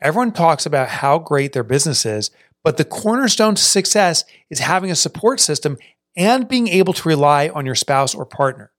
[0.00, 2.30] Everyone talks about how great their business is,
[2.62, 5.78] but the cornerstone to success is having a support system
[6.16, 8.72] and being able to rely on your spouse or partner.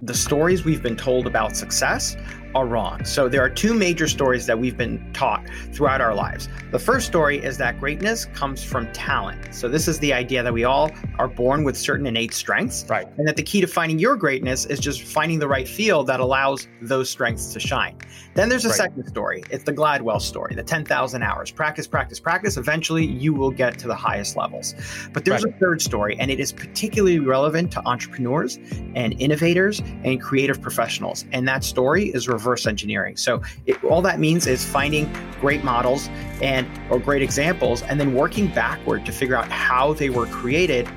[0.00, 2.16] The stories we've been told about success
[2.54, 3.04] are wrong.
[3.04, 6.48] So there are two major stories that we've been taught throughout our lives.
[6.70, 9.54] The first story is that greatness comes from talent.
[9.54, 13.06] So this is the idea that we all are born with certain innate strengths, right?
[13.18, 16.20] And that the key to finding your greatness is just finding the right field that
[16.20, 17.96] allows those strengths to shine.
[18.34, 18.76] Then there's a right.
[18.76, 19.42] second story.
[19.50, 21.50] It's the Gladwell story, the 10,000 hours.
[21.50, 22.56] Practice, practice, practice.
[22.56, 24.74] Eventually, you will get to the highest levels.
[25.12, 25.54] But there's right.
[25.54, 28.58] a third story, and it is particularly relevant to entrepreneurs
[28.94, 31.24] and innovators and creative professionals.
[31.32, 33.16] And that story is reverse engineering.
[33.16, 36.08] So it, all that means is finding great models
[36.40, 40.88] and or great examples and then working backward to figure out how they were created.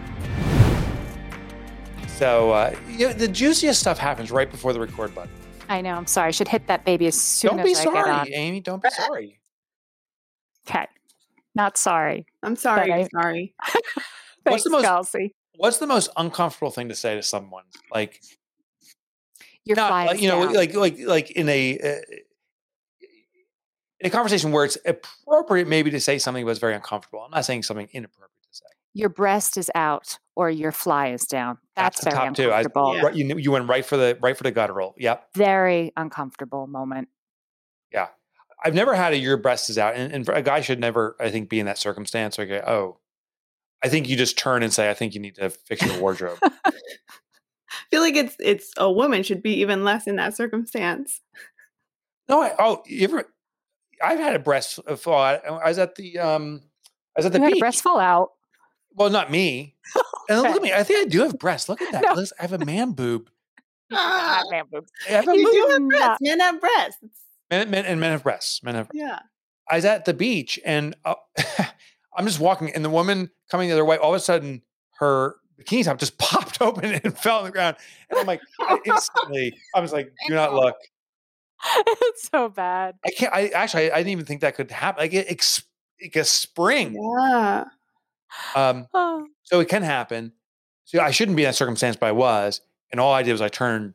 [2.08, 5.32] So uh, you know, the juiciest stuff happens right before the record button.
[5.70, 5.96] I know.
[5.96, 6.28] I'm sorry.
[6.28, 8.18] I should hit that baby as soon don't as be I sorry, get on.
[8.18, 8.60] Don't be sorry, Amy.
[8.60, 9.40] Don't be sorry.
[10.70, 10.88] Okay.
[11.56, 12.26] Not sorry.
[12.44, 12.94] I'm sorry.
[12.94, 13.56] I, sorry.
[13.66, 13.86] Thanks,
[14.44, 15.36] what's the most Kelsey.
[15.56, 17.64] What's the most uncomfortable thing to say to someone?
[17.94, 18.22] Like
[19.66, 20.20] you're not, flying.
[20.20, 20.54] you know, down.
[20.54, 22.16] like like like in a uh,
[24.00, 27.22] in a conversation where it's appropriate maybe to say something that's very uncomfortable.
[27.22, 28.66] I'm not saying something inappropriate to say.
[28.94, 31.58] Your breast is out or your fly is down.
[31.76, 32.52] That's, That's very top two.
[32.52, 33.16] I, uncomfortable.
[33.16, 34.96] you you went right for the right for the guttural.
[34.98, 35.30] Yep.
[35.36, 37.10] Very uncomfortable moment.
[37.92, 38.08] Yeah.
[38.64, 41.32] I've never had a your breast is out, and, and a guy should never, I
[41.32, 42.38] think, be in that circumstance.
[42.38, 43.00] Like, oh,
[43.84, 46.38] I think you just turn and say, I think you need to fix your wardrobe.
[47.72, 51.22] I feel like it's it's a woman should be even less in that circumstance.
[52.30, 53.26] No, I, oh, you ever?
[54.04, 55.22] I've had a breast fall.
[55.22, 56.62] I, I was at the um,
[57.16, 57.54] I was at the you beach.
[57.56, 58.32] Had a breast fall out.
[58.96, 59.76] Well, not me.
[60.30, 60.72] And look at me.
[60.72, 61.68] I think I do have breasts.
[61.68, 62.04] Look at that.
[62.06, 62.14] No.
[62.14, 63.30] Listen, I have a man boob.
[63.92, 64.90] Ah, man boobs.
[65.10, 65.52] I have a You boob.
[65.54, 65.90] do have not.
[65.90, 66.18] breasts.
[66.22, 66.98] Men have breasts.
[67.50, 68.64] Men, men, and men have breasts.
[68.64, 68.90] Men have.
[68.94, 69.20] Yeah.
[69.70, 71.16] I was at the beach and uh,
[72.16, 74.62] I'm just walking, and the woman coming the other way, all of a sudden,
[75.00, 77.78] her bikini top just popped open and fell on the ground.
[78.10, 78.42] And I'm like,
[78.86, 80.76] instantly, I was like, do not look.
[81.76, 82.96] it's so bad.
[83.06, 85.02] I can't, I actually, I, didn't even think that could happen.
[85.04, 85.64] Like, it, ex,
[86.02, 86.96] like a spring.
[86.96, 87.66] Yeah.
[88.56, 89.28] Um, Oh.
[89.44, 90.34] so it can happen.
[90.86, 92.62] So I shouldn't be in that circumstance, but I was.
[92.92, 93.94] And all I did was I turned and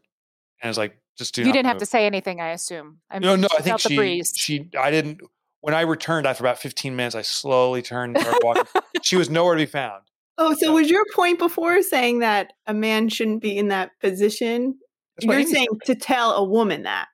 [0.65, 2.99] I was like, just do You didn't have to say anything, I assume.
[3.11, 5.21] I No, mean, no, she I think she, she, I didn't,
[5.61, 8.65] when I returned after about 15 minutes, I slowly turned and started walking.
[9.03, 10.03] she was nowhere to be found.
[10.39, 14.79] Oh, so was your point before saying that a man shouldn't be in that position?
[15.21, 17.09] You're Amy saying to tell a woman that.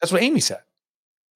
[0.00, 0.60] That's what Amy said.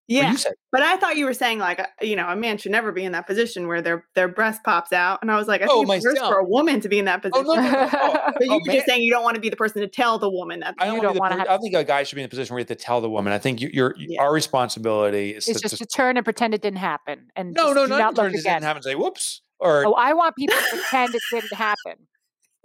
[0.08, 0.36] Yeah.
[0.36, 0.52] said.
[0.70, 3.02] But I thought you were saying like uh, you know a man should never be
[3.02, 5.84] in that position where their their breast pops out, and I was like, I Oh,
[5.84, 7.46] think it's worse for a woman to be in that Oh, position.
[7.48, 7.90] no, no, no.
[7.92, 8.76] Oh, But you oh, were man.
[8.76, 10.76] just saying you don't want to be the person to tell the woman that.
[10.78, 12.54] I don't, don't wanna per- have- I think a guy should be in a position
[12.54, 13.32] where you have to tell the woman.
[13.32, 14.22] I think you, your Yeah.
[14.22, 17.32] our responsibility is It's to just to turn and pretend it didn't happen.
[17.34, 17.98] And no, no, no.
[17.98, 18.42] not Turn again.
[18.44, 18.76] didn't happen.
[18.76, 21.94] and Say whoops or Oh, I want people to pretend it didn't happen.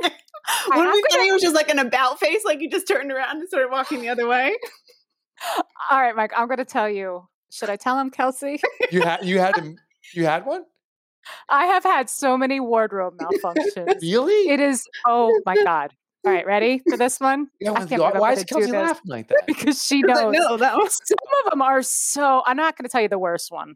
[0.02, 0.12] When
[0.88, 3.38] I'm we gonna- it was just like an about face, like you just turned around
[3.40, 4.58] and started walking the other way.
[5.90, 7.28] All right, Mike, I'm going to tell you.
[7.52, 8.60] Should I tell him, Kelsey?
[8.92, 9.76] You had you had to,
[10.14, 10.64] you had one?
[11.50, 14.02] I have had so many wardrobe malfunctions.
[14.02, 14.50] Really?
[14.50, 15.94] It is, oh my God.
[16.26, 17.48] All right, ready for this one?
[17.60, 19.44] yeah, I why- can't believe I'm why is do Kelsey laughing like that?
[19.48, 20.18] Because she knows.
[20.18, 23.10] like, no, that was Some of them are so, I'm not going to tell you
[23.10, 23.76] the worst one.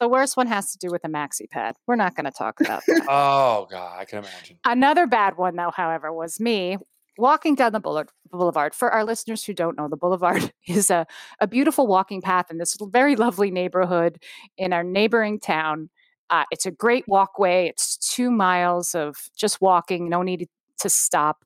[0.00, 1.76] The worst one has to do with the maxi pad.
[1.86, 3.06] We're not going to talk about that.
[3.08, 4.58] Oh god, I can imagine.
[4.64, 6.76] Another bad one, though, however, was me
[7.18, 8.08] walking down the boulevard.
[8.30, 8.74] boulevard.
[8.74, 11.06] For our listeners who don't know, the boulevard is a,
[11.40, 14.22] a beautiful walking path in this very lovely neighborhood
[14.56, 15.90] in our neighboring town.
[16.30, 17.68] Uh, it's a great walkway.
[17.68, 20.48] It's two miles of just walking, no need
[20.78, 21.44] to stop.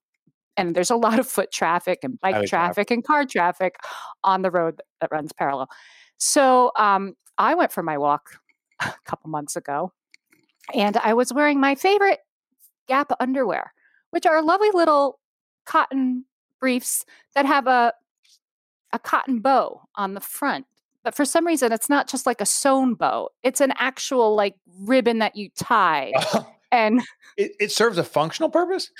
[0.57, 2.49] And there's a lot of foot traffic and bike traffic.
[2.51, 3.77] traffic and car traffic
[4.23, 5.69] on the road that runs parallel.
[6.19, 8.39] So um, I went for my walk
[8.87, 9.93] a couple months ago
[10.75, 12.21] and I was wearing my favorite
[12.89, 13.73] Gap underwear,
[14.11, 15.19] which are lovely little
[15.67, 16.25] cotton
[16.61, 17.93] briefs that have a
[18.93, 20.67] a cotton bow on the front.
[21.05, 24.57] But for some reason, it's not just like a sewn bow; it's an actual like
[24.81, 26.13] ribbon that you tie.
[26.73, 27.03] And
[27.37, 28.91] it, it serves a functional purpose.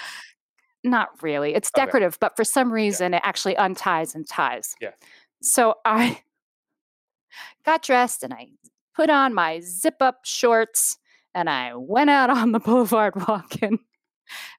[0.85, 1.87] not really, it's Okay.
[1.87, 4.75] decorative, but for some reason, it actually unties and ties.
[4.81, 4.91] Yeah.
[5.41, 6.21] So I
[7.65, 8.49] got dressed and I
[8.95, 10.99] put on my zip up shorts
[11.35, 13.79] and I went out on the boulevard walking.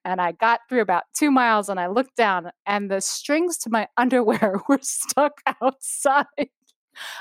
[0.05, 3.69] And I got through about two miles and I looked down and the strings to
[3.71, 6.25] my underwear were stuck outside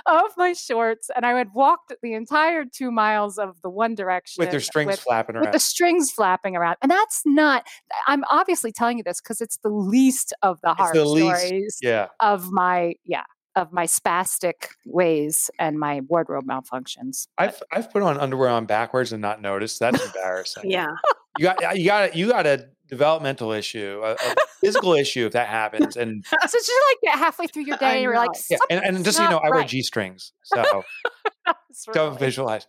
[0.05, 1.09] of my shorts.
[1.17, 4.89] And I had walked the entire two miles of the one direction With their strings
[4.89, 5.55] with, flapping with around.
[5.55, 6.77] the strings flapping around.
[6.83, 7.67] And that's not,
[8.07, 11.79] I'm obviously telling you this because it's the least of the hard the least- stories
[11.81, 12.09] yeah.
[12.21, 13.25] of my, yeah,
[13.55, 17.27] of my spastic ways and my wardrobe malfunctions.
[17.39, 19.81] I've I've put on underwear on backwards and not noticed.
[19.81, 20.71] That's embarrassing.
[20.71, 20.93] yeah.
[21.39, 25.49] You got you got you got a developmental issue, a, a physical issue if that
[25.49, 25.97] happens.
[25.97, 26.73] And so it's just
[27.05, 29.31] like halfway through your I day and you're like, yeah, and, and just so you
[29.31, 29.65] know, I wear.
[29.65, 30.83] G strings, so
[31.71, 32.67] It's don't visualize.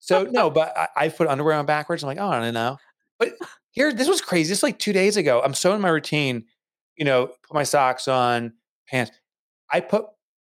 [0.00, 2.02] So no, but I, I put underwear on backwards.
[2.02, 2.76] I'm like, oh, I don't know.
[3.18, 3.34] But
[3.70, 4.50] here, this was crazy.
[4.50, 5.40] This like two days ago.
[5.42, 6.44] I'm so in my routine.
[6.96, 8.52] You know, put my socks on,
[8.86, 9.12] pants.
[9.72, 10.04] I put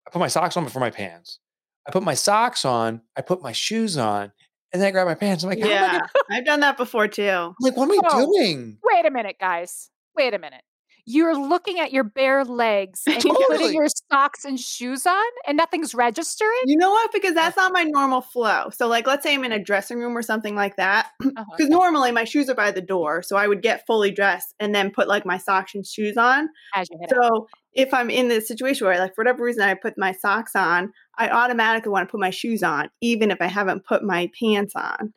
[0.07, 1.39] I put my socks on before my pants.
[1.87, 3.03] I put my socks on.
[3.17, 4.33] I put my shoes on,
[4.73, 5.43] and then I grab my pants.
[5.45, 5.93] I'm like, how I Yeah.
[5.93, 7.23] gonna- I've done that before too.
[7.29, 8.27] I'm like, what am I Oh.
[8.27, 8.79] doing?
[8.85, 9.91] Wait a minute, guys.
[10.17, 10.63] Wait a minute.
[11.05, 13.59] You're looking at your bare legs and you're Totally.
[13.59, 16.51] putting your socks and shoes on and nothing's registering?
[16.67, 17.13] You know what?
[17.13, 18.71] Because that's not my normal flow.
[18.71, 21.11] So, like, let's say I'm in a dressing room or something like that.
[21.35, 21.45] Uh-huh.
[21.57, 23.23] Because normally my shoes are by the door.
[23.23, 26.49] So I would get fully dressed and then put like my socks and shoes on.
[26.75, 27.23] As you head out.
[27.23, 30.55] So if I'm in this situation where, like, for whatever reason, I put my socks
[30.55, 34.31] on, I automatically want to put my shoes on, even if I haven't put my
[34.39, 35.15] pants on.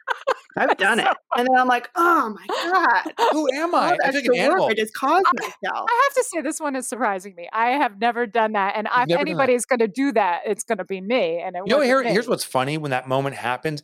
[0.57, 1.07] I've done it.
[1.37, 3.13] And then I'm like, oh my God.
[3.33, 3.97] Who am I?
[4.03, 4.67] I took an animal.
[4.67, 5.87] I just caused myself.
[5.89, 7.49] I have to say this one is surprising me.
[7.51, 9.21] I have never done that, and if never done that.
[9.21, 11.39] anybody's going to do that, it's going to be me.
[11.41, 13.83] And it You know, here, here's what's funny when that moment happens.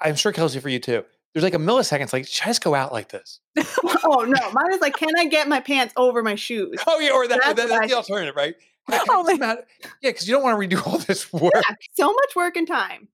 [0.00, 1.04] I'm sure Kelsey for you too.
[1.32, 2.10] There's like a millisecond.
[2.12, 3.40] Like, should I just go out like this?
[3.58, 4.50] oh no.
[4.52, 6.78] Mine is like, can I get my pants over my shoes?
[6.86, 8.54] Oh yeah, or that, That's that- what I that's the alternative, right?
[8.88, 9.58] Hey, can I Only- just not-
[10.00, 11.52] yeah, because you don't want to redo all this work.
[11.54, 13.08] Yeah, so much work and time.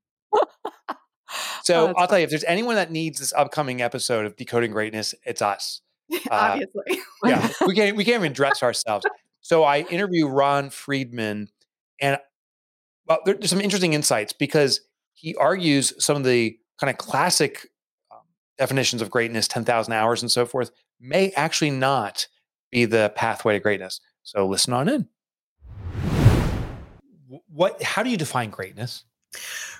[1.62, 4.72] So Oh, I'll tell you, if there's anyone that needs this upcoming episode of Decoding
[4.72, 5.80] Greatness, it's us.
[6.30, 7.00] Uh, obviously.
[7.24, 9.06] Yeah, we can't we can't even dress ourselves.
[9.40, 11.48] So I interview Ron Friedman,
[12.00, 12.18] and
[13.06, 14.82] well, there's some interesting insights because
[15.14, 17.66] he argues some of the kind of classic
[18.10, 18.18] um,
[18.58, 20.70] definitions of greatness, ten thousand hours and so forth,
[21.00, 22.26] may actually not
[22.70, 24.00] be the pathway to greatness.
[24.22, 25.08] So listen on in.
[27.48, 27.82] What?
[27.82, 29.04] How do you define greatness?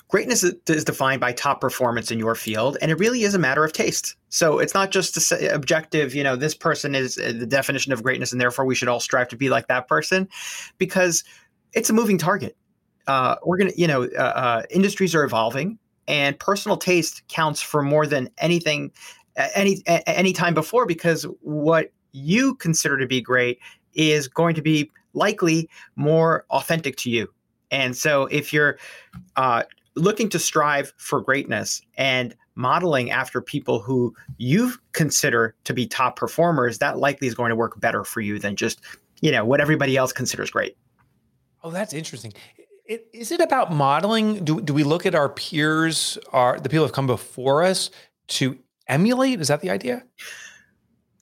[0.08, 3.64] Greatness is defined by top performance in your field, and it really is a matter
[3.64, 4.14] of taste.
[4.28, 8.02] So it's not just say, objective, you know, this person is uh, the definition of
[8.02, 10.28] greatness, and therefore we should all strive to be like that person,
[10.76, 11.24] because
[11.72, 12.56] it's a moving target.
[13.06, 17.82] Uh, we're gonna, you know, uh, uh, industries are evolving, and personal taste counts for
[17.82, 18.92] more than anything,
[19.54, 23.58] any any time before, because what you consider to be great
[23.94, 27.32] is going to be likely more authentic to you.
[27.72, 28.78] And so if you're
[29.36, 29.64] uh,
[29.96, 36.16] looking to strive for greatness and modeling after people who you consider to be top
[36.16, 38.80] performers, that likely is going to work better for you than just,
[39.22, 40.76] you know, what everybody else considers great.
[41.64, 42.34] Oh, that's interesting.
[42.84, 44.44] It, is it about modeling?
[44.44, 47.90] Do, do we look at our peers, our the people who have come before us,
[48.28, 49.40] to emulate?
[49.40, 50.04] Is that the idea?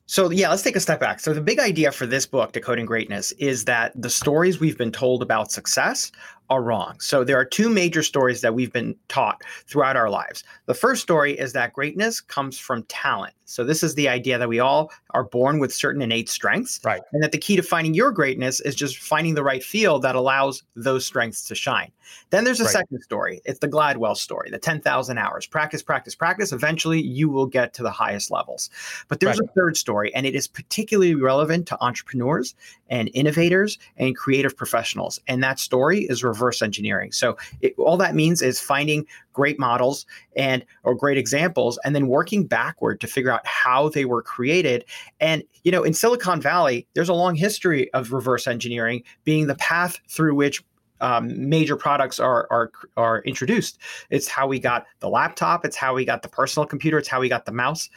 [0.06, 1.20] So yeah, let's take a step back.
[1.20, 4.90] So the big idea for this book, Decoding Greatness, is that the stories we've been
[4.90, 6.10] told about success
[6.50, 6.98] are wrong.
[6.98, 10.42] So there are two major stories that we've been taught throughout our lives.
[10.66, 13.34] The first story is that greatness comes from talent.
[13.44, 17.02] So this is the idea that we all are born with certain innate strengths, right?
[17.12, 20.14] And that the key to finding your greatness is just finding the right field that
[20.14, 21.90] allows those strengths to shine.
[22.30, 22.72] Then there's a right.
[22.72, 23.40] second story.
[23.44, 25.46] It's the Gladwell story, the 10,000 hours.
[25.46, 26.52] Practice, practice, practice.
[26.52, 28.70] Eventually, you will get to the highest levels.
[29.08, 29.48] But there's right.
[29.48, 32.54] a third story, and it is particularly relevant to entrepreneurs
[32.88, 35.20] and innovators and creative professionals.
[35.26, 37.12] And that story is reverse engineering.
[37.12, 40.06] So it, all that means is finding great models
[40.36, 44.84] and or great examples and then working backward to figure out how they were created.
[45.20, 49.54] And you know in silicon valley there's a long history of reverse engineering being the
[49.56, 50.64] path through which
[51.02, 53.78] um, major products are, are are introduced.
[54.10, 57.20] It's how we got the laptop it's how we got the personal computer it's how
[57.20, 57.90] we got the mouse.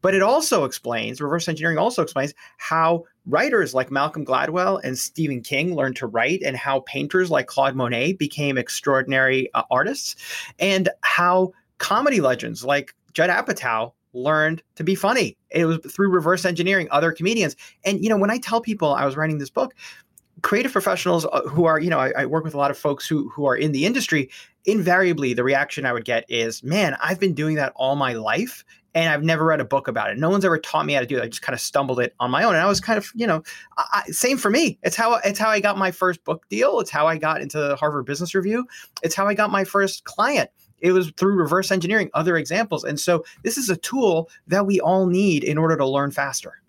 [0.00, 5.42] But it also explains, reverse engineering also explains how writers like Malcolm Gladwell and Stephen
[5.42, 10.16] King learned to write, and how painters like Claude Monet became extraordinary uh, artists,
[10.58, 15.36] and how comedy legends like Judd Apatow learned to be funny.
[15.50, 17.56] It was through reverse engineering other comedians.
[17.84, 19.74] And, you know, when I tell people I was writing this book,
[20.42, 23.06] creative professionals uh, who are, you know, I, I, work with a lot of folks
[23.06, 24.30] who who are in the industry.
[24.64, 28.64] Invariably, the reaction I would get is, "Man, I've been doing that all my life,
[28.94, 30.18] and I've never read a book about it.
[30.18, 31.22] No one's ever taught me how to do it.
[31.22, 33.26] I just kind of stumbled it on my own, and I was kind of, you
[33.26, 33.42] know,
[33.76, 34.78] I, same for me.
[34.82, 36.80] It's how it's how I got my first book deal.
[36.80, 38.66] It's how I got into the Harvard Business Review.
[39.02, 40.50] It's how I got my first client.
[40.80, 44.80] It was through reverse engineering, other examples, and so this is a tool that we
[44.80, 46.60] all need in order to learn faster.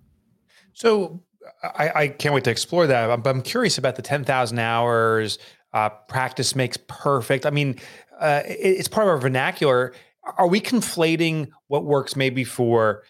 [0.73, 1.21] So
[1.63, 3.10] I, I can't wait to explore that.
[3.10, 5.39] I'm, I'm curious about the ten thousand hours.
[5.74, 7.46] Uh, practice makes perfect.
[7.46, 7.75] I mean,
[8.20, 9.94] uh, it, it's part of our vernacular
[10.38, 13.03] are we conflating what works maybe for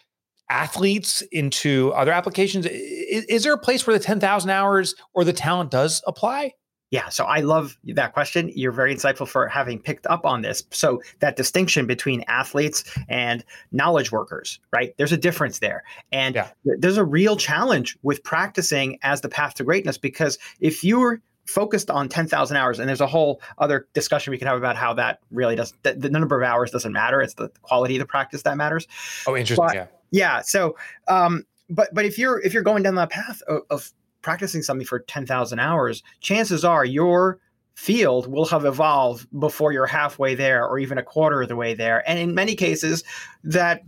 [0.48, 2.66] athletes into other applications?
[2.66, 6.54] Is, is there a place where the 10,000 hours or the talent does apply?
[6.90, 8.50] Yeah, so I love that question.
[8.54, 10.64] You're very insightful for having picked up on this.
[10.70, 14.92] So, that distinction between athletes and knowledge workers, right?
[14.96, 15.84] There's a difference there.
[16.10, 16.50] And yeah.
[16.64, 21.90] there's a real challenge with practicing as the path to greatness because if you're focused
[21.90, 22.78] on 10,000 hours.
[22.78, 25.94] And there's a whole other discussion we can have about how that really does the,
[25.94, 27.20] the, number of hours doesn't matter.
[27.20, 28.86] It's the quality of the practice that matters.
[29.26, 29.66] Oh, interesting.
[29.66, 29.86] But, yeah.
[30.12, 30.40] Yeah.
[30.42, 30.76] So,
[31.08, 34.86] um, but, but if you're, if you're going down that path of, of practicing something
[34.86, 37.38] for 10,000 hours, chances are your
[37.74, 41.72] field will have evolved before you're halfway there or even a quarter of the way
[41.72, 42.08] there.
[42.08, 43.02] And in many cases,
[43.44, 43.82] that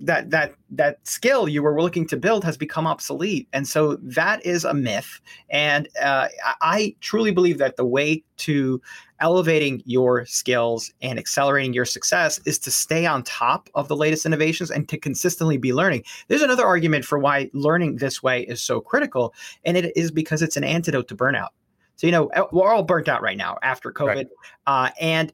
[0.00, 3.48] that that that skill you were looking to build has become obsolete.
[3.52, 5.20] And so that is a myth.
[5.50, 6.28] And uh,
[6.60, 8.80] i truly believe that the way to
[9.20, 14.26] elevating your skills and accelerating your success is to stay on top of the latest
[14.26, 16.02] innovations and to consistently be learning.
[16.28, 19.34] There's another argument for why learning this way is so critical
[19.64, 21.50] and it is because it's an antidote to burnout.
[21.96, 24.14] So you know we're all burnt out right now after covid.
[24.14, 24.28] Right.
[24.66, 25.32] uh, and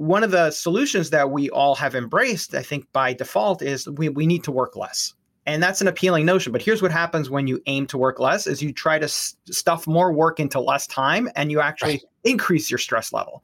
[0.00, 4.08] one of the solutions that we all have embraced, I think by default, is we,
[4.08, 5.12] we need to work less.
[5.50, 6.52] And that's an appealing notion.
[6.52, 9.84] But here's what happens when you aim to work less is you try to stuff
[9.84, 12.04] more work into less time and you actually right.
[12.22, 13.42] increase your stress level.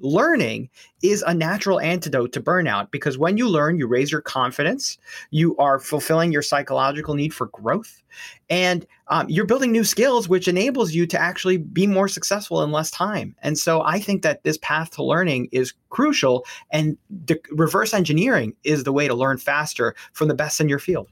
[0.00, 0.68] Learning
[1.00, 4.98] is a natural antidote to burnout because when you learn, you raise your confidence,
[5.30, 8.02] you are fulfilling your psychological need for growth,
[8.50, 12.72] and um, you're building new skills, which enables you to actually be more successful in
[12.72, 13.36] less time.
[13.42, 18.56] And so I think that this path to learning is crucial, and de- reverse engineering
[18.64, 21.08] is the way to learn faster from the best in your field.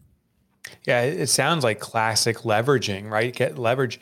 [0.87, 3.35] Yeah, it sounds like classic leveraging, right?
[3.35, 4.00] Get leverage.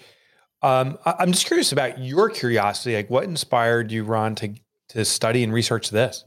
[0.63, 2.95] Um, I'm just curious about your curiosity.
[2.97, 4.55] Like, what inspired you, Ron, to
[4.91, 6.25] to study and research this?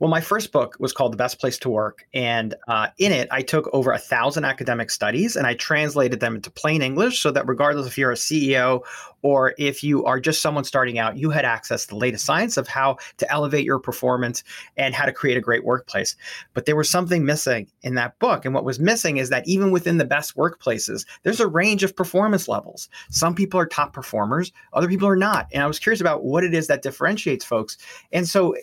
[0.00, 2.06] Well, my first book was called The Best Place to Work.
[2.14, 6.36] And uh, in it, I took over a thousand academic studies and I translated them
[6.36, 8.82] into plain English so that regardless if you're a CEO
[9.22, 12.56] or if you are just someone starting out, you had access to the latest science
[12.56, 14.42] of how to elevate your performance
[14.76, 16.16] and how to create a great workplace.
[16.54, 18.44] But there was something missing in that book.
[18.44, 21.94] And what was missing is that even within the best workplaces, there's a range of
[21.94, 22.88] performance levels.
[23.10, 25.48] Some people are top performers, other people are not.
[25.52, 27.78] And I was curious about what it is that differentiates folks.
[28.12, 28.54] And so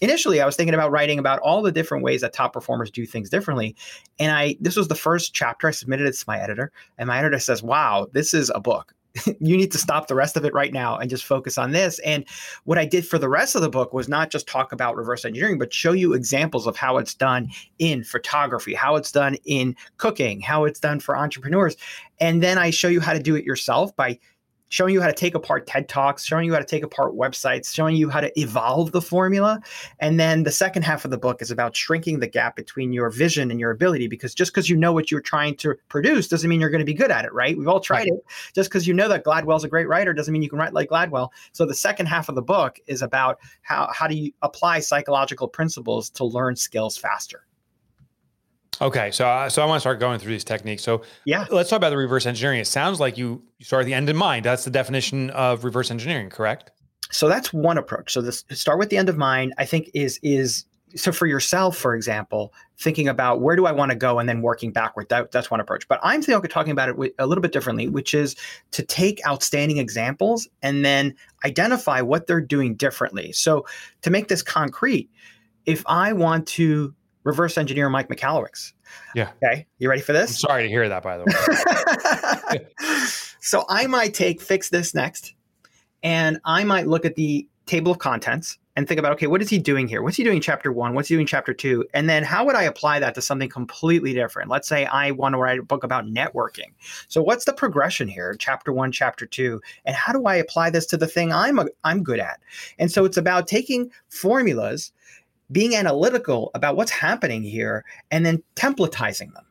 [0.00, 3.06] initially, I was thinking about writing about all the different ways that top performers do
[3.06, 3.76] things differently.
[4.18, 7.18] And I this was the first chapter I submitted it to my editor, and my
[7.18, 8.94] editor says, "Wow, this is a book."
[9.40, 11.98] you need to stop the rest of it right now and just focus on this.
[12.00, 12.24] And
[12.64, 15.24] what I did for the rest of the book was not just talk about reverse
[15.24, 19.74] engineering, but show you examples of how it's done in photography, how it's done in
[19.96, 21.76] cooking, how it's done for entrepreneurs.
[22.20, 24.18] And then I show you how to do it yourself by
[24.70, 27.74] showing you how to take apart TED Talks, showing you how to take apart websites,
[27.74, 29.60] showing you how to evolve the formula.
[29.98, 33.10] And then the second half of the book is about shrinking the gap between your
[33.10, 36.48] vision and your ability because just because you know what you're trying to produce doesn't
[36.48, 37.58] mean you're going to be good at it, right?
[37.58, 38.08] We've all tried right.
[38.08, 38.24] it.
[38.54, 40.88] Just because you know that Gladwell's a great writer doesn't mean you can write like
[40.88, 41.30] Gladwell.
[41.52, 45.48] So the second half of the book is about how how do you apply psychological
[45.48, 47.44] principles to learn skills faster.
[48.80, 50.82] Okay, so uh, so I want to start going through these techniques.
[50.82, 52.60] So yeah, let's talk about the reverse engineering.
[52.60, 54.44] It sounds like you you start at the end in mind.
[54.44, 56.70] That's the definition of reverse engineering, correct?
[57.10, 58.12] So that's one approach.
[58.12, 59.52] So this start with the end of mind.
[59.58, 60.64] I think is is
[60.96, 64.42] so for yourself, for example, thinking about where do I want to go and then
[64.42, 65.08] working backward.
[65.08, 65.86] That, that's one approach.
[65.86, 68.34] But I'm talking about it a little bit differently, which is
[68.72, 73.32] to take outstanding examples and then identify what they're doing differently.
[73.32, 73.66] So
[74.02, 75.08] to make this concrete,
[75.66, 78.72] if I want to reverse engineer Mike Michalowicz.
[79.14, 79.30] Yeah.
[79.42, 79.66] Okay.
[79.78, 80.30] You ready for this?
[80.30, 81.24] I'm sorry to hear that, by the
[82.50, 82.66] way.
[83.40, 85.34] so I might take fix this next,
[86.02, 89.48] and I might look at the table of contents and think about okay, what is
[89.48, 90.02] he doing here?
[90.02, 90.94] What's he doing chapter one?
[90.94, 91.84] What's he doing chapter two?
[91.92, 94.50] And then how would I apply that to something completely different?
[94.50, 96.72] Let's say I want to write a book about networking.
[97.08, 98.34] So what's the progression here?
[98.38, 101.66] Chapter one, chapter two, and how do I apply this to the thing I'm a,
[101.84, 102.40] I'm good at?
[102.78, 104.92] And so it's about taking formulas
[105.52, 109.44] being analytical about what's happening here and then templatizing them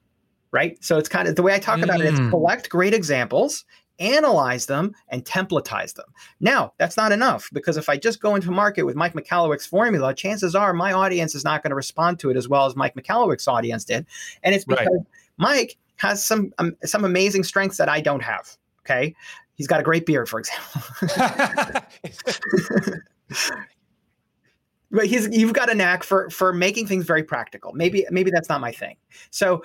[0.51, 0.83] right?
[0.83, 2.29] So it's kind of the way i talk about it is mm.
[2.29, 3.65] collect great examples
[3.99, 6.05] analyze them and templatize them.
[6.39, 10.13] Now that's not enough because if i just go into market with mike michalowicz's formula
[10.13, 12.95] chances are my audience is not going to respond to it as well as mike
[12.95, 14.05] michalowicz's audience did.
[14.43, 15.05] And it's because right.
[15.37, 19.15] mike has some um, some amazing strengths that i don't have okay?
[19.55, 20.81] He's got a great beard for example
[24.91, 27.71] but he's you've got a knack for for making things very practical.
[27.73, 28.95] Maybe maybe that's not my thing.
[29.31, 29.63] So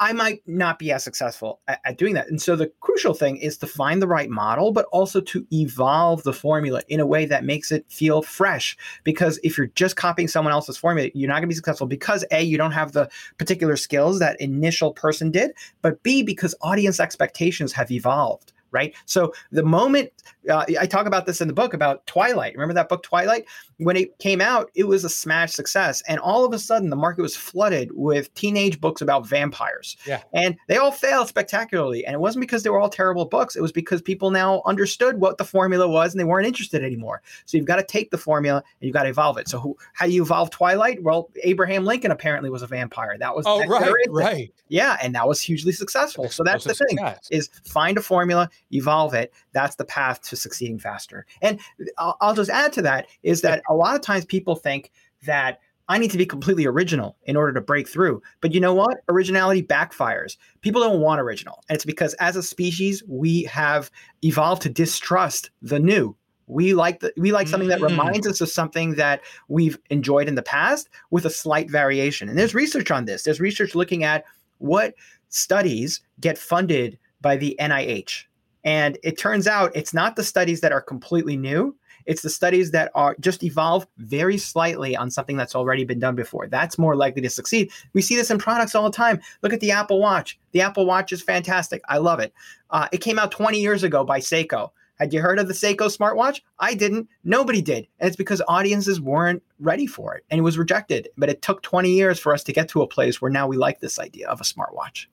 [0.00, 2.28] i might not be as successful at, at, doing that.
[2.28, 6.24] And so the crucial thing is to find the right model but also to evolve
[6.24, 8.76] the formula in a way that makes it feel fresh.
[9.04, 11.86] Because if you're just copying someone else's formula you're not going to be successful.
[11.86, 15.52] Because a you don't have the particular skills that initial person did
[15.82, 18.94] but b because audience expectations have evolved right?
[19.06, 20.10] So the moment
[20.48, 23.46] uh, I talk about this in the book about Twilight, remember that book Twilight?
[23.78, 26.96] When it came out, it was a smash success, and all of a sudden the
[26.96, 29.96] market was flooded with teenage books about vampires.
[30.06, 33.56] Yeah, and they all failed spectacularly, and it wasn't because they were all terrible books.
[33.56, 37.22] It was because people now understood what the formula was, and they weren't interested anymore.
[37.44, 39.48] So you've got to take the formula and you've got to evolve it.
[39.48, 41.02] So who, how do you evolve Twilight?
[41.02, 43.16] Well, Abraham Lincoln apparently was a vampire.
[43.18, 46.28] That was oh right, right, yeah, and that was hugely successful.
[46.28, 47.28] So that's the thing: success.
[47.30, 49.32] is find a formula evolve it.
[49.52, 51.26] That's the path to succeeding faster.
[51.42, 51.60] And
[51.98, 54.90] I'll, I'll just add to that is that a lot of times people think
[55.24, 58.20] that I need to be completely original in order to break through.
[58.40, 58.98] But you know what?
[59.08, 60.36] Originality backfires.
[60.60, 61.62] People don't want original.
[61.68, 63.90] And it's because as a species, we have
[64.22, 66.16] evolved to distrust the new.
[66.48, 67.88] We like the, we like something that mm.
[67.88, 72.28] reminds us of something that we've enjoyed in the past with a slight variation.
[72.28, 73.22] And there's research on this.
[73.22, 74.24] There's research looking at
[74.58, 74.94] what
[75.28, 78.24] studies get funded by the NIH.
[78.66, 81.76] And it turns out it's not the studies that are completely new.
[82.04, 86.16] It's the studies that are just evolve very slightly on something that's already been done
[86.16, 86.48] before.
[86.48, 87.70] That's more likely to succeed.
[87.94, 89.20] We see this in products all the time.
[89.42, 90.38] Look at the Apple Watch.
[90.50, 91.80] The Apple Watch is fantastic.
[91.88, 92.32] I love it.
[92.70, 94.70] Uh, it came out 20 years ago by Seiko.
[94.96, 96.40] Had you heard of the Seiko smartwatch?
[96.58, 97.08] I didn't.
[97.22, 97.86] Nobody did.
[98.00, 101.08] And it's because audiences weren't ready for it and it was rejected.
[101.16, 103.56] But it took 20 years for us to get to a place where now we
[103.56, 105.06] like this idea of a smartwatch.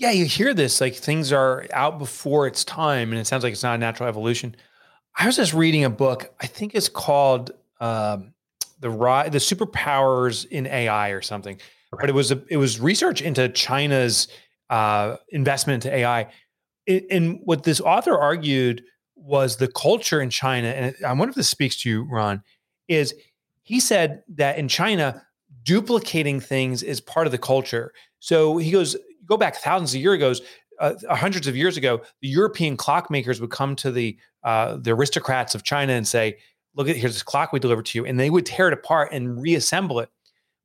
[0.00, 3.52] Yeah, you hear this like things are out before its time, and it sounds like
[3.52, 4.56] it's not a natural evolution.
[5.14, 6.32] I was just reading a book.
[6.40, 8.32] I think it's called um,
[8.80, 11.56] the the superpowers in AI or something.
[11.92, 12.00] Okay.
[12.00, 14.28] But it was a, it was research into China's
[14.70, 16.28] uh, investment into AI.
[16.86, 18.82] It, and what this author argued
[19.16, 22.42] was the culture in China, and I wonder if this speaks to you, Ron.
[22.88, 23.12] Is
[23.64, 25.22] he said that in China,
[25.62, 27.92] duplicating things is part of the culture.
[28.18, 28.96] So he goes,
[29.30, 30.34] go back thousands of years ago,
[30.80, 35.54] uh, hundreds of years ago, the European clockmakers would come to the uh, the aristocrats
[35.54, 36.38] of China and say,
[36.74, 39.10] "Look at here's this clock we delivered to you," and they would tear it apart
[39.12, 40.10] and reassemble it.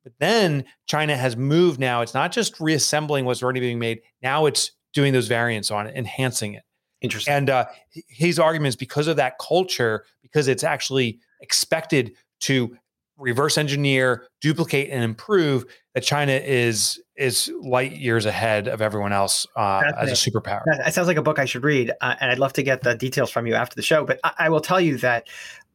[0.02, 2.00] But then China has moved now.
[2.00, 4.00] It's not just reassembling what's already being made.
[4.22, 6.62] Now it's doing those variants on it, enhancing it.
[7.02, 7.34] Interesting.
[7.34, 7.66] And uh,
[8.08, 12.74] his argument is because of that culture, because it's actually expected to
[13.18, 19.46] reverse engineer, duplicate, and improve, that China is is light years ahead of everyone else
[19.56, 20.62] uh, as a superpower.
[20.66, 22.94] That, sounds like a book I should read, uh, and I'd love to get the
[22.94, 24.04] details from you after the show.
[24.04, 25.28] But I, I will tell you that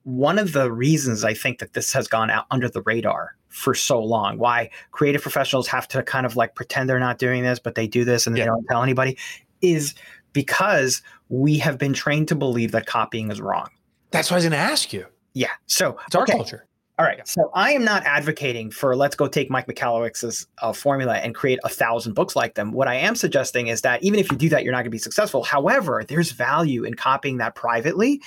[0.03, 3.73] one of the reasons I think that this has gone out under the radar for
[3.73, 7.59] so long, why creative professionals have to kind of like pretend they're not doing this,
[7.59, 8.43] but they do this and yeah.
[8.43, 9.17] they don't tell anybody,
[9.61, 9.93] is
[10.33, 13.69] because we have been trained to believe that copying is wrong.
[14.11, 15.05] That's what I was going to ask you.
[15.33, 15.49] Yeah.
[15.67, 16.33] So It's our okay.
[16.33, 16.65] culture.
[17.01, 17.27] All right.
[17.27, 21.57] So I am not advocating for let's go take Mike Michalowicz's uh, formula and create
[21.63, 22.73] a thousand books like them.
[22.73, 24.91] What I am suggesting is that even if you do that, you're not going to
[24.91, 25.41] be successful.
[25.41, 28.21] However, there's value in copying that privately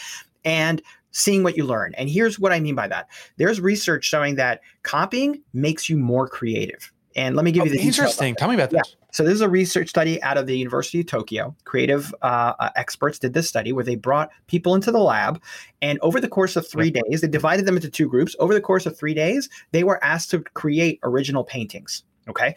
[0.45, 0.83] and
[1.13, 1.95] seeing what you learn.
[1.95, 3.07] And here's what I mean by that.
[3.37, 6.91] There's research showing that copying makes you more creative.
[7.16, 8.35] And let me give Oh, you the interesting.
[8.35, 8.83] Tell me about Yeah.
[9.12, 11.55] so this is a research study out of the University of Tokyo.
[11.64, 15.40] Creative uh, uh, experts did this study where they brought people into the lab,
[15.81, 18.35] and over the course of three days, they divided them into two groups.
[18.38, 22.03] Over the course of three days, they were asked to create original paintings.
[22.29, 22.55] Okay.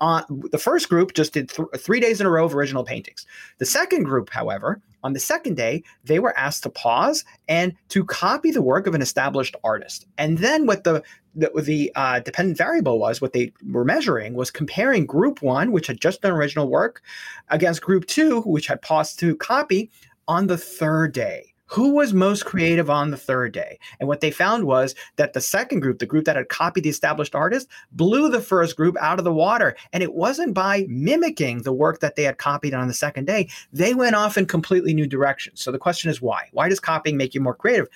[0.00, 3.26] Uh, the first group just did th- three days in a row of original paintings.
[3.58, 8.04] The second group, however, on the second day, they were asked to pause and to
[8.04, 10.06] copy the work of an established artist.
[10.16, 11.02] And then what the
[11.34, 15.86] the, the uh, dependent variable was what they were measuring was comparing group one, which
[15.86, 17.00] had just done original work,
[17.48, 19.90] against group two, which had paused to copy
[20.26, 21.47] on the third day.
[21.68, 23.78] Who was most creative on the third day?
[24.00, 26.90] And what they found was that the second group, the group that had copied the
[26.90, 29.76] established artist, blew the first group out of the water.
[29.92, 33.50] And it wasn't by mimicking the work that they had copied on the second day.
[33.72, 35.62] They went off in completely new directions.
[35.62, 36.48] So the question is why?
[36.52, 37.88] Why does copying make you more creative?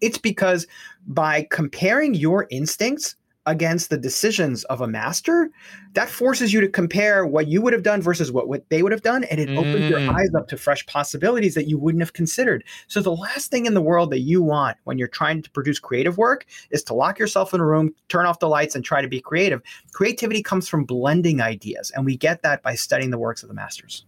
[0.00, 0.66] It's because
[1.06, 3.16] by comparing your instincts
[3.48, 5.50] against the decisions of a master,
[5.94, 8.92] that forces you to compare what you would have done versus what, what they would
[8.92, 9.24] have done.
[9.24, 10.14] And it opens your Mm.
[10.14, 12.62] eyes up to fresh possibilities that you wouldn't have considered.
[12.86, 15.78] So, the last thing in the world that you want when you're trying to produce
[15.78, 19.00] creative work is to lock yourself in a room, turn off the lights, and try
[19.00, 19.62] to be creative.
[19.92, 21.90] Creativity comes from blending ideas.
[21.96, 24.04] And we get that by studying the works of the masters.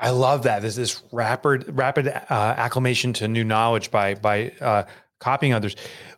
[0.00, 0.62] I love that.
[0.62, 4.84] There's this rapid, rapid uh, acclimation to new knowledge by by uh,
[5.20, 5.76] copying others.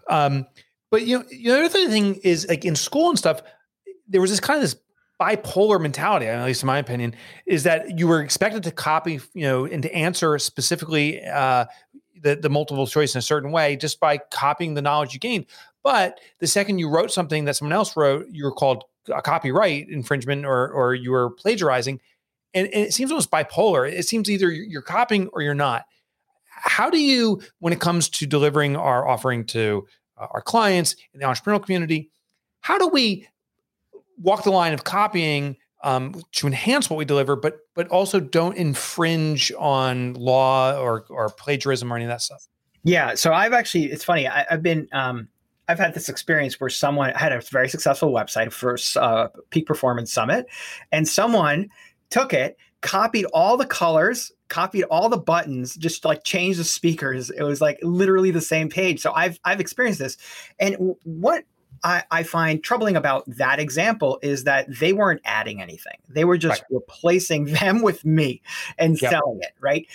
[0.09, 0.46] Um,
[0.90, 3.42] but you know, the other thing is like in school and stuff,
[4.09, 4.76] there was this kind of this
[5.20, 7.14] bipolar mentality, at least in my opinion,
[7.46, 11.66] is that you were expected to copy, you know, and to answer specifically uh,
[12.22, 15.46] the the multiple choice in a certain way just by copying the knowledge you gained.
[15.83, 19.88] But the second you wrote something that someone else wrote, you were called a copyright
[19.88, 22.00] infringement or or you were plagiarizing
[22.55, 23.90] and, and it seems almost bipolar.
[23.90, 25.87] It seems either you're copying or you're not.
[26.44, 29.87] How do you, when it comes to delivering our offering to
[30.30, 32.11] our clients in the entrepreneurial community,
[32.61, 33.26] how do we
[34.18, 38.56] walk the line of copying um, to enhance what we deliver, but but also don't
[38.56, 42.46] infringe on law or or plagiarism or any of that stuff?
[42.83, 43.14] Yeah.
[43.14, 44.26] So I've actually, it's funny.
[44.26, 45.28] I, I've been, um,
[45.68, 50.12] I've had this experience where someone had a very successful website for uh, Peak Performance
[50.12, 50.46] Summit,
[50.90, 51.68] and someone
[52.09, 57.30] took it, copied all the colors, copied all the buttons, just like changed the speakers.
[57.30, 59.00] It was like literally the same page.
[59.00, 60.18] So I've I've experienced this,
[60.58, 61.44] and what
[61.82, 65.96] I, I find troubling about that example is that they weren't adding anything.
[66.08, 68.42] They were just replacing them with me
[68.76, 69.10] and Yep.
[69.10, 69.52] selling it.
[69.60, 69.86] Right.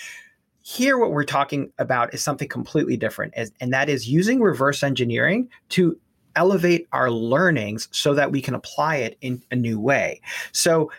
[0.64, 5.48] Here, what we're talking about is something completely different, and that is using reverse engineering
[5.70, 6.00] to
[6.36, 10.22] elevate our learnings so that we can apply it in a new way.
[10.52, 10.92] So,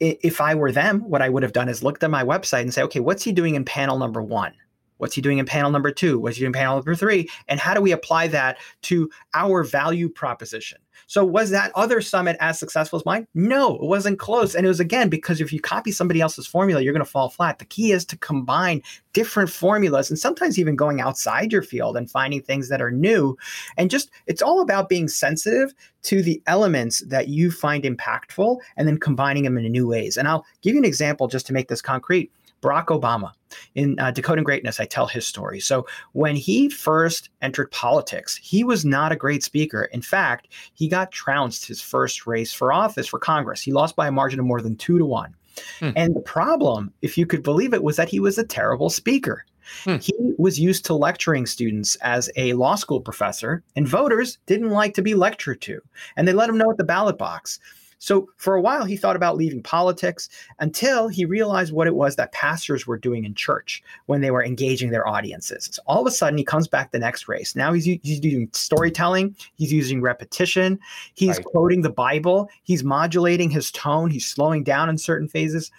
[0.00, 2.72] if I were them, what I would have done is looked at my website and
[2.72, 4.54] say, okay, what's he doing in panel number one?
[4.98, 6.18] What's he doing in panel number two?
[6.18, 7.30] What's he doing in panel number three?
[7.46, 10.78] And how do we apply that to our value proposition?
[11.08, 13.26] So, was that other summit as successful as mine?
[13.34, 14.54] No, it wasn't close.
[14.54, 17.30] And it was again because if you copy somebody else's formula, you're going to fall
[17.30, 17.58] flat.
[17.58, 18.82] The key is to combine
[19.14, 23.38] different formulas and sometimes even going outside your field and finding things that are new.
[23.78, 28.86] And just it's all about being sensitive to the elements that you find impactful and
[28.86, 30.18] then combining them in new ways.
[30.18, 32.30] And I'll give you an example just to make this concrete.
[32.62, 33.32] Barack Obama.
[33.74, 35.58] In uh, Decoding Greatness, I tell his story.
[35.58, 39.84] So, when he first entered politics, he was not a great speaker.
[39.84, 43.62] In fact, he got trounced his first race for office for Congress.
[43.62, 45.34] He lost by a margin of more than two to one.
[45.80, 45.90] Hmm.
[45.96, 49.44] And the problem, if you could believe it, was that he was a terrible speaker.
[49.84, 49.96] Hmm.
[49.96, 54.94] He was used to lecturing students as a law school professor, and voters didn't like
[54.94, 55.80] to be lectured to.
[56.16, 57.58] And they let him know at the ballot box.
[57.98, 62.16] So for a while, he thought about leaving politics until he realized what it was
[62.16, 65.68] that pastors were doing in church when they were engaging their audiences.
[65.72, 67.56] So all of a sudden, he comes back the next race.
[67.56, 70.78] Now he's, he's doing storytelling, he's using repetition,
[71.14, 71.44] he's Right.
[71.44, 75.70] quoting the Bible, he's modulating his tone, he's slowing down in certain phases.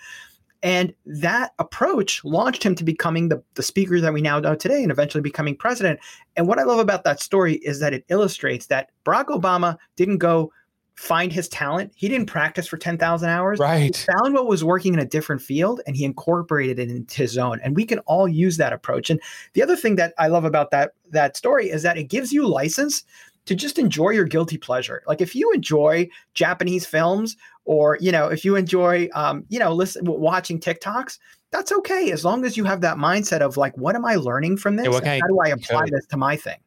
[0.62, 4.84] And that approach launched him to becoming the, the speaker that we now know today
[4.84, 6.02] and eventually becoming president.
[6.36, 10.18] And what I love about that story is that it illustrates that Barack Obama didn't
[10.18, 10.52] go
[11.00, 11.94] find his talent.
[11.96, 13.58] He didn't practice for 10,000 hours.
[13.58, 13.96] Right.
[13.96, 17.38] He found what was working in a different field and he incorporated it into his
[17.38, 17.62] own.
[17.64, 19.10] And we can all use that approach.
[19.10, 19.22] And
[19.54, 22.46] the other thing that I love about that that story is that it gives you
[22.46, 23.06] license
[23.46, 25.02] to just enjoy your guilty pleasure.
[25.08, 29.74] Like if you enjoy Japanese films or, you know, if you enjoy um, you know,
[29.74, 31.18] listen watching TikToks,
[31.54, 34.58] that's okay as long as you have that mindset of like, what am I learning
[34.58, 34.84] from this?
[34.84, 36.60] Yeah, what And can I how do I apply this to my thing?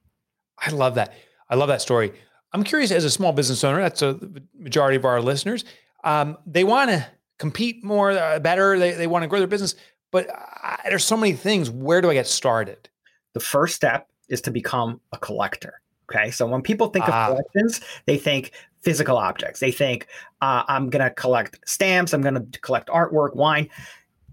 [0.59, 1.13] I love that.
[1.51, 2.15] I love that story.
[2.53, 4.19] I'm curious as a small business owner, that's a
[4.59, 5.65] majority of our listeners.
[6.05, 7.07] Um, they want to
[7.39, 8.79] compete more, uh, better.
[8.79, 9.75] They, they want to grow their business,
[10.11, 11.71] but uh, there's so many things.
[11.71, 12.89] Where do I get started?
[13.33, 15.81] The first step is to become a collector.
[16.11, 16.31] Okay.
[16.31, 17.29] So when people think Ah.
[17.29, 19.61] of collections, they think physical objects.
[19.61, 20.09] They think,
[20.41, 23.69] uh, I'm going to collect stamps, I'm going to collect artwork, wine.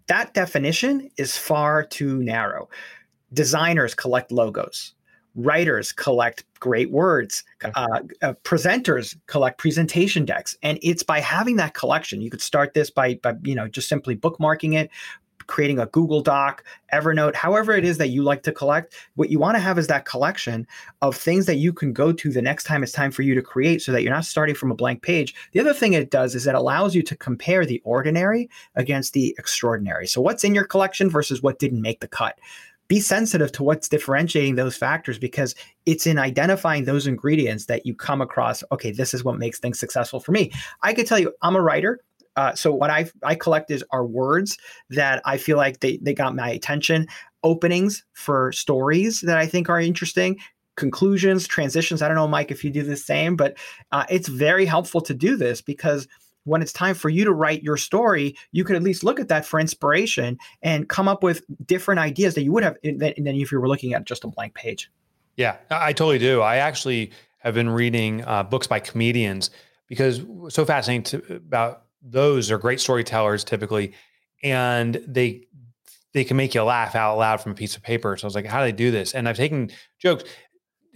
[0.07, 2.67] That definition is far too narrow.
[3.31, 4.95] Designers collect logos,
[5.43, 7.71] writers collect great words, Okay.
[7.75, 10.57] uh, uh, presenters collect presentation decks.
[10.61, 13.87] And it's by having that collection, you could start this by, by, you know, just
[13.87, 14.89] simply bookmarking it,
[15.47, 18.93] creating a Google Doc, Evernote, however it is that you like to collect.
[19.15, 20.67] What you want to have is that collection
[21.01, 23.41] of things that you can go to the next time it's time for you to
[23.41, 25.33] create so that you're not starting from a blank page.
[25.53, 29.35] The other thing it does is it allows you to compare the ordinary against the
[29.39, 30.05] extraordinary.
[30.05, 32.37] So, what's in your collection versus what didn't make the cut?
[32.89, 37.95] Be sensitive to what's differentiating those factors because it's in identifying those ingredients that you
[37.95, 38.63] come across.
[38.73, 40.51] Okay, this is what makes things successful for me.
[40.81, 42.01] I could tell you, I'm a writer.
[42.35, 44.57] Uh, so what I I collect is are words
[44.89, 47.07] that I feel like they they got my attention,
[47.43, 50.37] openings for stories that I think are interesting,
[50.75, 52.01] conclusions, transitions.
[52.01, 53.57] I don't know, Mike, if you do the same, but
[53.91, 56.07] uh, it's very helpful to do this because
[56.49, 59.27] when it's time for you to write your story, you could at least look at
[59.29, 63.51] that for inspiration and come up with different ideas that you would have than, if
[63.51, 64.89] you were looking at just a blank page.
[65.35, 66.41] Yeah, I totally do.
[66.41, 69.51] I actually have been reading uh, books by comedians
[69.87, 72.49] because so fascinating to, about those.
[72.49, 73.93] They're great storytellers typically,
[74.43, 75.45] and they
[76.13, 78.17] they can make you laugh out loud from a piece of paper.
[78.17, 79.13] So I was like, how do they do this?
[79.13, 80.23] And I've taken jokes.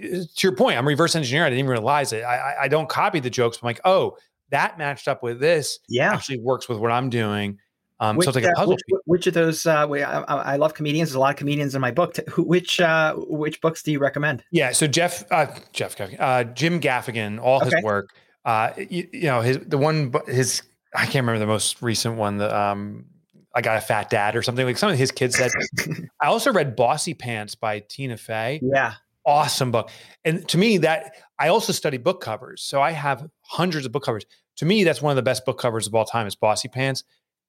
[0.03, 1.45] Uh, To your point, I'm reverse engineer.
[1.45, 2.23] I didn't even realize it.
[2.23, 3.59] I- I don't copy the jokes.
[3.61, 4.17] I'm like, oh,
[4.53, 5.79] that matched up with this.
[5.89, 6.13] Yeah.
[6.13, 7.59] Actually works with what I'm doing.
[7.99, 8.73] Um, Which, so it's like a uh, puzzle.
[8.73, 9.65] which, which of those?
[9.65, 11.09] Uh, I, I love comedians.
[11.09, 12.17] There's a lot of comedians in my book.
[12.37, 14.43] Which uh, which books do you recommend?
[14.51, 14.71] Yeah.
[14.71, 17.75] So Jeff, uh, Jeff, uh, Jim Gaffigan, all Okay.
[17.75, 18.09] his work,
[18.45, 20.63] uh, you, you know, his, the one, his,
[20.95, 23.05] I can't remember the most recent one, the, um,
[23.55, 25.51] I got a fat dad or something like some of his kids said.
[26.21, 28.59] I also read Bossypants by Tina Fey.
[28.63, 29.89] Yeah, Awesome book.
[30.25, 32.61] And to me, that I also study book covers.
[32.63, 34.25] So I have hundreds of book covers.
[34.57, 37.03] To me, that's one of the best book covers of all time is Bossypants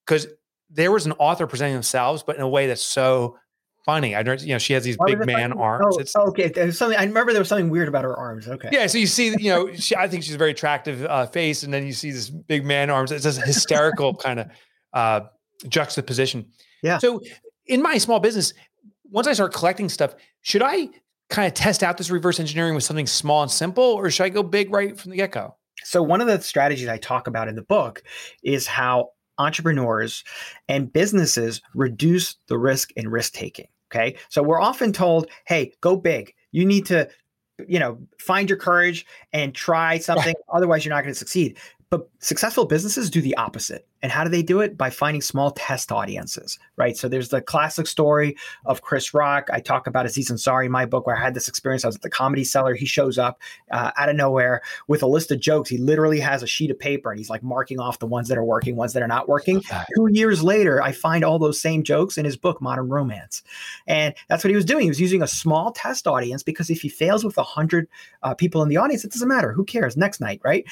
[0.07, 0.27] because
[0.71, 3.37] there was an author presenting themselves, but in a way that's so
[3.85, 4.17] funny.
[4.17, 5.61] I don't, you know, she has these big man funny?
[5.61, 5.85] arms.
[5.87, 6.49] Oh, It's, okay.
[6.49, 6.99] There's something.
[6.99, 8.49] I remember there was something weird about her arms.
[8.49, 8.71] Okay.
[8.73, 11.63] Yeah, so you see, you know, she, I think she's a very attractive uh, face,
[11.63, 13.13] and then you see this big man arms.
[13.13, 14.47] It's this hysterical kind of
[14.93, 15.21] uh,
[15.69, 16.47] juxtaposition.
[16.83, 16.99] Yeah.
[16.99, 17.21] So
[17.67, 18.55] in my small business,
[19.11, 20.89] once I start collecting stuff, should I
[21.31, 24.29] kind of test out this reverse engineering with something small and simple, or should I
[24.31, 25.57] go big right from the get go?
[25.83, 28.03] So one of the strategies I talk about in the book
[28.43, 30.25] is how entrepreneurs
[30.69, 33.67] and businesses reduce the risk in risk taking.
[33.93, 34.17] Okay.
[34.29, 36.35] So we're often told, hey, go big.
[36.53, 37.09] You need to,
[37.69, 40.35] you know, find your courage and try something.
[40.53, 41.59] Otherwise, you're not going to succeed.
[41.91, 43.87] But successful businesses do the opposite.
[44.05, 44.77] And how do they do it?
[44.77, 46.95] By finding small test audiences, right?
[46.95, 48.37] So there's the classic story
[48.67, 49.49] of Chris Rock.
[49.51, 51.87] I talk about Aziz Ansari in my book where I had this experience.
[51.87, 52.75] I was at the comedy cellar.
[52.75, 53.41] He shows up
[53.71, 55.71] uh, out of nowhere with a list of jokes.
[55.71, 58.37] He literally has a sheet of paper and he's like marking off the ones that
[58.37, 59.63] are working, ones that are not working.
[59.97, 63.43] Two years later, I find all those same jokes in his book, Modern Romance.
[63.87, 64.83] And that's what he was doing.
[64.83, 67.89] He was using a small test audience because if he fails with 100
[68.23, 69.55] uh, people in the audience, it doesn't matter.
[69.55, 69.97] Who cares?
[69.97, 70.67] Next night, right?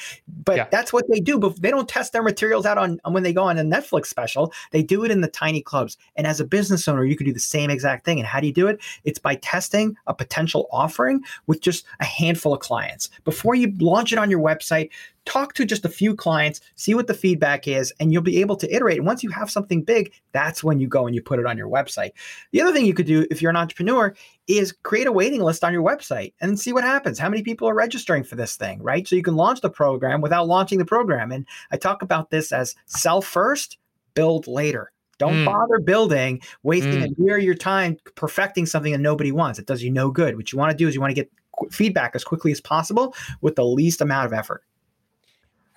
[0.45, 0.67] But Yeah.
[0.69, 1.39] that's what they do.
[1.39, 4.07] But they don't test their materials out on, on when they go on a Netflix
[4.07, 4.53] special.
[4.71, 5.97] They do it in the tiny clubs.
[6.15, 8.19] And as a business owner, you could do the same exact thing.
[8.19, 8.79] And how do you do it?
[9.03, 13.09] It's by testing a potential offering with just a handful of clients.
[13.23, 14.89] Before you launch it on your website,
[15.25, 18.55] talk to just a few clients, see what the feedback is, and you'll be able
[18.57, 18.97] to iterate.
[18.97, 21.57] And once you have something big, that's when you go and you put it on
[21.57, 22.11] your website.
[22.51, 24.13] The other thing you could do if you're an entrepreneur
[24.47, 27.17] is create a waiting list on your website and see what happens.
[27.17, 29.07] How many people are registering for this thing, right?
[29.07, 31.31] So you can launch the program without launching the program.
[31.31, 33.77] And I talk about this as sell first,
[34.15, 34.91] build later.
[35.19, 35.45] Don't Mm.
[35.45, 37.11] bother building, wasting Mm.
[37.11, 39.59] a year of your time perfecting something that nobody wants.
[39.59, 40.35] It does you no good.
[40.35, 41.31] What you want to do is you want to get
[41.71, 44.63] feedback as quickly as possible with the least amount of effort.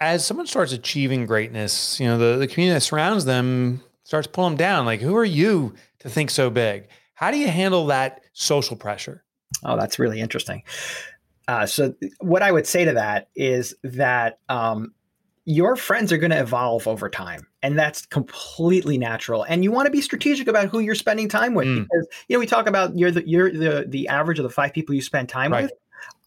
[0.01, 4.53] As someone starts achieving greatness, you know, the, the community that surrounds them starts pulling
[4.53, 4.85] them down.
[4.87, 6.89] Like, who are you to think so big?
[7.15, 9.25] How do you handle that social pressure?
[9.65, 10.63] Oh, that's really interesting.
[11.49, 14.93] Uh, so, what I would say to that is that um,
[15.45, 19.45] your friends are going to evolve over time, and that's completely natural.
[19.45, 21.85] And you want to be strategic about who you're spending time with, Mm.
[21.85, 24.73] because you know we talk about you're the you're the the average of the five
[24.75, 25.63] people you spend time Right.
[25.63, 25.73] with.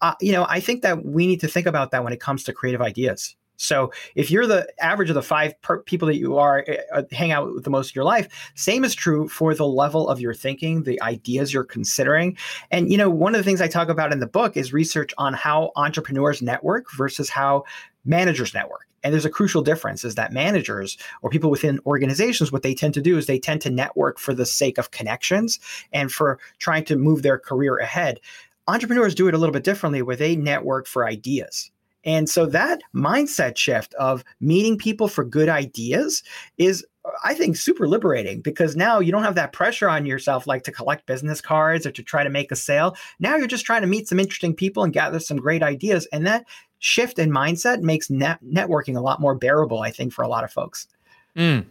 [0.00, 2.42] Uh, you know, I think that we need to think about that when it comes
[2.44, 3.36] to creative ideas.
[3.60, 7.30] So if you're the average of the five per- people that you are uh, hang
[7.30, 10.34] out with the most of your life, same is true for the level of your
[10.34, 12.36] thinking, the ideas you're considering.
[12.70, 15.12] And you know, one of the things I talk about in the book is research
[15.18, 17.64] on how entrepreneurs network versus how
[18.04, 18.86] managers network.
[19.02, 22.94] And there's a crucial difference is that managers or people within organizations, what they tend
[22.94, 25.58] to do is they tend to network for the sake of connections
[25.92, 28.20] and for trying to move their career ahead.
[28.68, 31.70] Entrepreneurs do it a little bit differently where they network for ideas.
[32.04, 36.22] And so that mindset shift of meeting people for good ideas
[36.58, 36.84] is
[37.24, 40.72] I think super liberating because now you don't have that pressure on yourself like to
[40.72, 42.94] collect business cards or to try to make a sale.
[43.18, 46.26] Now you're just trying to meet some interesting people and gather some great ideas and
[46.26, 46.44] that
[46.78, 50.44] shift in mindset makes net- networking a lot more bearable, I think, for a lot
[50.44, 50.88] of folks.
[51.36, 51.66] Mm.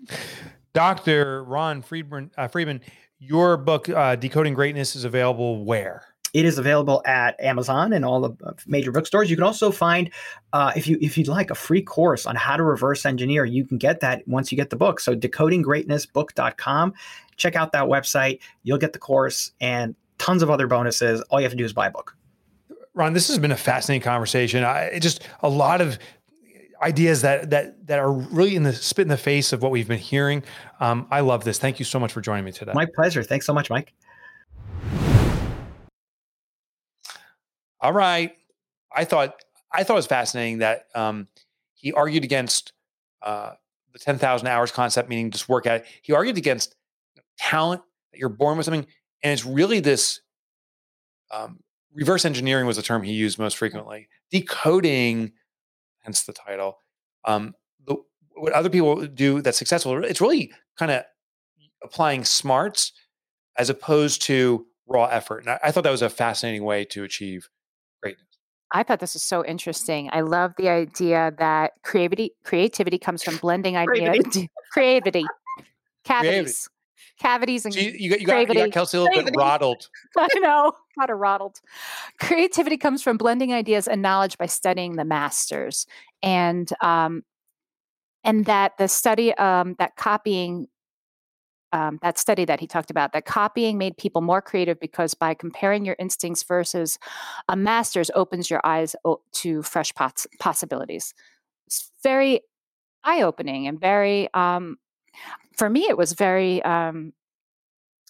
[0.74, 1.44] Dr.
[1.44, 2.82] Ron Friedman, uh, Friedman
[3.20, 6.06] your book, uh, Decoding Greatness, is available where?
[6.34, 9.30] It is available at Amazon and all the uh, major bookstores.
[9.30, 10.10] You can also find,
[10.54, 13.46] uh, if you if you'd like, a free course on how to reverse engineer.
[13.46, 15.00] You can get that once you get the book.
[15.00, 16.94] So decodinggreatnessbook.com.
[17.38, 18.40] Check out that website.
[18.64, 21.22] You'll get the course and tons of other bonuses.
[21.30, 22.16] All you have to do is buy a book.
[22.94, 24.64] Ron, this has been a fascinating conversation.
[24.64, 25.98] I, just a lot of
[26.82, 29.88] ideas that that that are really in the spit in the face of what we've
[29.88, 30.44] been hearing.
[30.80, 31.58] Um, I love this.
[31.60, 32.74] Thank you so much for joining me today.
[32.74, 33.24] My pleasure.
[33.24, 33.94] Thanks so much, Mike.
[37.82, 38.34] All right.
[38.96, 39.36] I thought
[39.72, 41.28] I thought it was fascinating that um,
[41.76, 42.74] he argued against
[43.22, 43.54] uh,
[43.94, 45.88] the ten thousand hours concept, meaning just work at it.
[46.02, 46.76] He argued against
[47.38, 48.88] talent that you're born with something,
[49.24, 50.22] and it's really this
[51.32, 51.60] um,
[51.94, 54.08] reverse engineering was the term he used most frequently.
[54.32, 55.34] Decoding,
[56.02, 56.78] hence the title.
[57.26, 57.54] Um,
[57.86, 57.98] the,
[58.36, 61.04] what other people do that's successful, it's really kind of
[61.84, 62.92] applying smarts
[63.58, 65.40] as opposed to raw effort.
[65.40, 67.50] And I, I, thought that was a fascinating way to achieve.
[68.72, 70.10] I thought this was so interesting.
[70.14, 74.48] I love the idea that creativity creativity comes from blending ideas.
[74.72, 75.26] creativity.
[76.06, 76.70] Cavities
[77.20, 79.90] cavities and so you, you, got, you, got, you got Kelsey a little bit rattled.
[80.18, 81.60] I know, kind of rattled.
[82.20, 85.86] Creativity comes from blending ideas and knowledge by studying the masters,
[86.24, 87.24] and um,
[88.24, 90.68] and that the study um, that copying.
[91.72, 95.36] Um, that study that he talked about, that copying made people more creative because by
[95.36, 96.98] comparing your instincts versus
[97.48, 98.96] a master's opens your eyes
[99.34, 101.14] to fresh poss- possibilities.
[101.68, 102.42] It's very
[103.04, 104.78] eye opening and very um,
[105.60, 107.14] for me, it was very um,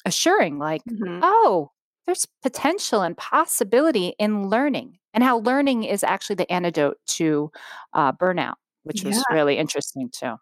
[0.05, 1.19] assuring like, mm-hmm.
[1.23, 1.71] oh,
[2.05, 7.51] there's potential and possibility in learning, and how learning is actually the antidote to
[7.93, 10.35] uh, burnout, which was really interesting too.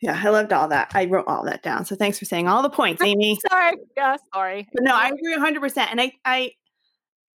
[0.00, 0.92] Yeah, I loved all that.
[0.94, 1.84] I wrote all that down.
[1.84, 3.38] So thanks for saying all the points, Amy.
[3.48, 3.76] sorry.
[3.96, 4.66] Yeah, sorry.
[4.72, 5.76] But no, I agree 100%.
[5.90, 6.52] And I I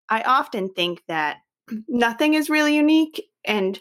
[0.09, 1.37] I often think that
[1.87, 3.79] nothing is really unique and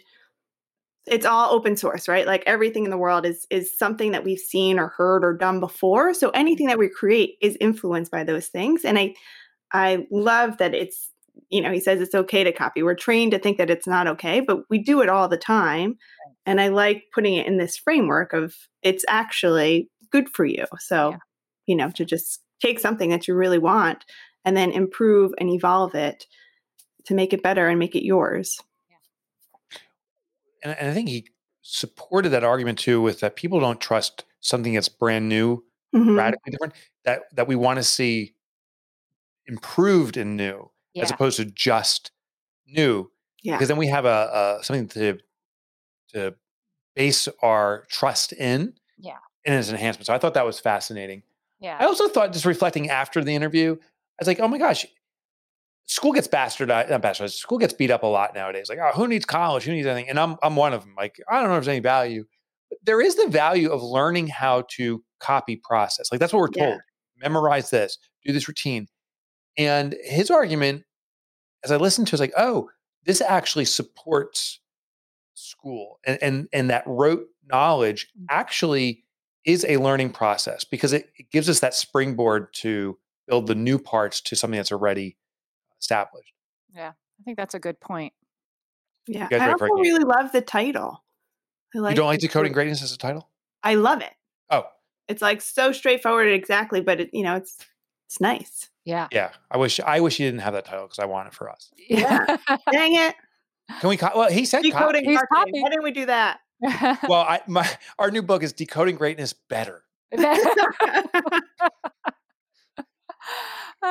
[1.07, 2.27] it's all open source, right?
[2.27, 5.61] Like everything in the world is is something that we've seen or heard or done
[5.61, 6.14] before.
[6.14, 8.85] So anything that we create is influenced by those things.
[8.85, 9.14] And I
[9.73, 11.11] I love that it's
[11.49, 12.83] you know, he says it's okay to copy.
[12.83, 15.97] We're trained to think that it's not okay, but we do it all the time.
[16.46, 20.64] And I like putting it in this framework of it's actually good for you.
[20.79, 21.18] So, yeah.
[21.66, 24.05] you know, to just take something that you really want
[24.44, 26.26] and then improve and evolve it
[27.07, 28.59] to make it better and make it yours
[30.62, 31.26] and, and I think he
[31.62, 36.16] supported that argument too with that people don't trust something that's brand new, mm-hmm.
[36.16, 36.74] radically different,
[37.05, 38.35] that that we want to see
[39.46, 41.03] improved and new yeah.
[41.03, 42.11] as opposed to just
[42.66, 43.11] new.
[43.42, 43.55] Yeah.
[43.55, 45.18] Because then we have a, a something to
[46.11, 46.35] to
[46.94, 48.75] base our trust in.
[48.99, 49.18] Yeah.
[49.44, 50.07] And as an enhancement.
[50.07, 51.23] So I thought that was fascinating.
[51.61, 51.77] Yeah.
[51.81, 54.87] I also thought just reflecting after the interview, I was like, oh my gosh,
[55.87, 57.33] school gets bastardized, uh, not bastardized.
[57.33, 58.68] School gets beat up a lot nowadays.
[58.68, 59.64] Like, oh, who needs college?
[59.64, 60.09] Who needs anything?
[60.09, 60.94] And I'm I'm one of them.
[60.96, 62.25] Like, I don't know if there's any value.
[62.68, 66.11] But there is the value of learning how to copy process.
[66.12, 66.75] Like that's what we're told.
[66.75, 67.29] Yeah.
[67.29, 68.87] Memorize this, do this routine.
[69.59, 70.85] And his argument,
[71.64, 72.70] as I listened to, is like, oh,
[73.05, 74.60] this actually supports
[75.35, 78.27] school, and and and that rote knowledge mm.
[78.29, 79.05] actually
[79.45, 83.79] is a learning process because it, it gives us that springboard to build the new
[83.79, 85.16] parts to something that's already
[85.81, 86.33] established.
[86.75, 88.12] Yeah, I think that's a good point.
[89.07, 91.03] Yeah, I also really love the title.
[91.75, 91.93] I like.
[91.93, 93.29] You don't like decoding greatness as a title?
[93.62, 94.12] I love it.
[94.51, 94.64] Oh,
[95.09, 97.57] it's like so straightforward, exactly, but it, you know, it's
[98.07, 98.69] it's nice.
[98.85, 99.31] Yeah, yeah.
[99.51, 101.71] I wish I wish you didn't have that title because I want it for us.
[101.88, 102.25] Yeah,
[102.73, 103.14] dang it.
[103.80, 103.96] Can we?
[103.96, 105.04] Co- well, he said decoding.
[105.33, 105.61] Copy.
[105.61, 106.40] Why didn't we do that?
[107.09, 109.85] well, I, my our new book is decoding greatness better.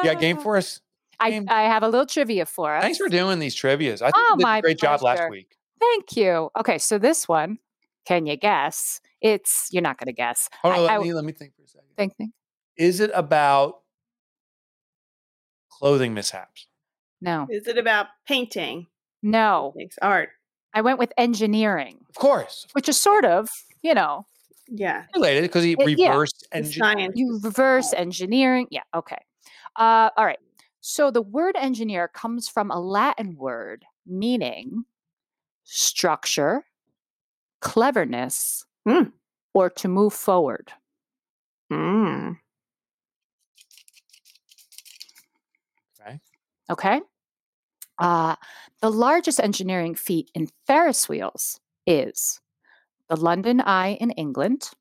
[0.03, 0.82] yeah, game for us.
[1.19, 2.84] I, I have a little trivia for us.
[2.84, 4.01] Thanks for doing these trivias.
[4.01, 4.97] I think oh, you did a great pleasure.
[4.97, 5.57] job last week.
[5.80, 6.49] Thank you.
[6.57, 7.59] Okay, so this one,
[8.05, 9.01] can you guess?
[9.21, 10.49] It's you're not going to guess.
[10.61, 11.88] Hold on, I- let, I- me, let me think for a second.
[11.97, 12.32] Think, think.
[12.77, 13.80] Is it about
[15.69, 16.67] clothing mishaps?
[17.21, 18.88] No, Is it about painting?
[19.22, 19.74] No.
[19.78, 19.97] Thanks.
[20.01, 20.30] Art.
[20.74, 22.67] I went with engineering, Of course.
[22.74, 23.49] which is sort of,
[23.82, 24.26] you know,
[24.67, 25.05] Yeah.
[25.15, 26.09] Related because he It- yeah.
[26.11, 26.80] reversed It's engine.
[26.84, 27.13] science.
[27.15, 28.67] you reverse engineering.
[28.70, 29.17] Yeah, okay.
[29.76, 30.39] Uh, all right.
[30.82, 34.86] So the word engineer comes from a Latin word meaning
[35.63, 36.65] structure,
[37.61, 39.09] cleverness, Hmm.
[39.53, 40.72] or to move forward.
[41.72, 42.38] Mm.
[45.99, 46.20] Okay.
[46.70, 47.01] Okay.
[47.97, 48.36] Uh,
[48.82, 52.39] the largest engineering feat in Ferris wheels is
[53.09, 54.71] the London Eye in England,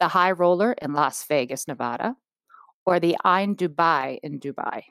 [0.00, 2.16] the High Roller in Las Vegas, Nevada,
[2.86, 4.84] or the Ain Dubai in Dubai.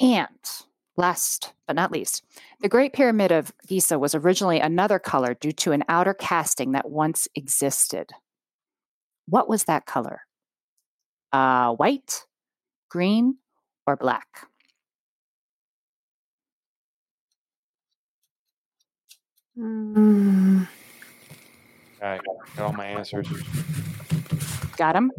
[0.00, 0.28] And
[0.96, 2.24] last but not least,
[2.60, 6.88] the Great Pyramid of Giza was originally another color due to an outer casting that
[6.88, 8.10] once existed.
[9.26, 10.22] What was that color?
[11.32, 12.24] Uh, white,
[12.88, 13.36] green,
[13.86, 14.26] or black?
[19.58, 20.68] Mm.
[22.00, 22.20] Okay,
[22.56, 23.28] got all my answers.
[24.76, 25.10] Got them.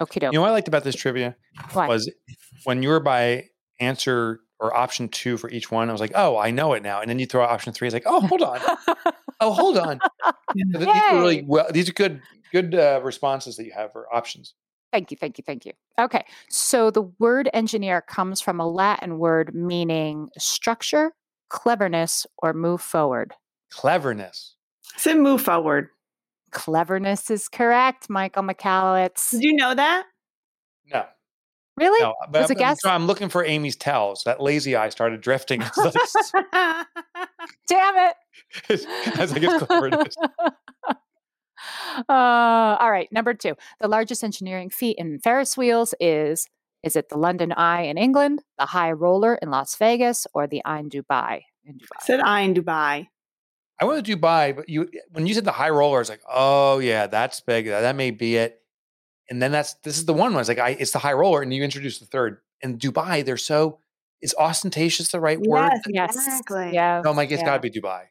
[0.00, 1.36] Okay, You know what I liked about this trivia
[1.72, 1.86] Why?
[1.86, 2.10] was
[2.64, 3.48] when you were by
[3.80, 7.00] answer or option two for each one, I was like, oh, I know it now.
[7.00, 8.60] And then you throw out option three, it's like, oh, hold on.
[9.40, 10.00] Oh, hold on.
[10.72, 11.66] So these are really well.
[11.70, 12.20] These are good,
[12.52, 14.54] good uh, responses that you have for options.
[14.92, 15.72] Thank you, thank you, thank you.
[16.00, 21.12] Okay, so the word engineer comes from a Latin word meaning structure,
[21.48, 23.32] cleverness, or move forward.
[23.70, 24.56] Cleverness.
[24.96, 25.88] So move forward.
[26.50, 29.30] Cleverness is correct, Michael Michalowicz.
[29.30, 30.06] Did you know that?
[30.92, 31.04] No,
[31.76, 32.00] Really?
[32.02, 32.14] no.
[32.30, 32.78] But Was I'm, a guess?
[32.84, 34.24] I'm lking for Amy's tells.
[34.24, 36.84] That lazy eye started drifting as, I-
[37.68, 38.16] Damn it.
[39.20, 40.14] as I get cleverness.
[42.08, 43.54] uh, all right, number two.
[43.80, 46.46] The largest engineering feat in Ferris wheels is
[46.82, 50.62] is it the London Eye in England, the High Roller in Las Vegas, or the
[50.66, 52.00] Ain Dubai in Dubai?
[52.00, 53.08] Said I in Dubai.
[53.80, 56.22] I went to Dubai, but you when you said the high roller, I was like,
[56.30, 57.66] oh yeah, that's big.
[57.66, 58.60] That that may be it.
[59.30, 60.34] And then that's this is the one.
[60.34, 62.38] I was like, I, it's the high roller, and you introduced the third.
[62.62, 63.78] In Dubai, they're so
[64.20, 65.70] is ostentatious the right word?
[65.72, 66.16] Yes, Yes.
[66.16, 66.70] exactly.
[66.74, 67.00] Yeah.
[67.02, 67.46] No, Mike, it's yeah.
[67.46, 68.02] got to be Dubai.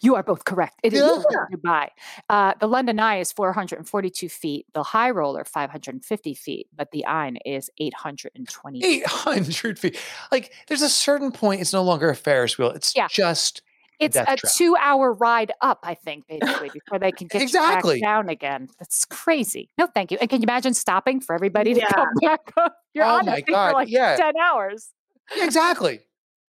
[0.00, 0.80] You are both correct.
[0.82, 1.00] It is
[1.30, 1.44] Yeah.
[1.52, 1.88] Dubai.
[2.28, 4.66] Uh, the London Eye is 442 feet.
[4.74, 8.84] The High Roller 550 feet, but the Ain is 820.
[8.84, 9.98] Eight hundred feet.
[10.32, 11.60] Like, there's a certain point.
[11.60, 12.70] It's no longer a Ferris wheel.
[12.70, 13.08] It's Yeah.
[13.10, 13.62] just
[13.98, 18.00] It's death a two-hour ride up, I think, basically, before they can get Exactly.
[18.00, 18.68] back down again.
[18.78, 19.70] That's crazy.
[19.76, 20.18] No, thank you.
[20.20, 21.88] And can you imagine stopping for everybody to Yeah.
[21.92, 22.76] come back up?
[22.94, 24.16] You're Oh on my God, for like yeah.
[24.16, 24.90] 10 hours.
[25.36, 26.00] Yeah, exactly.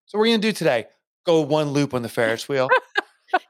[0.06, 0.88] So what are you gonna do today?
[1.26, 2.70] Go one loop on the Ferris wheel.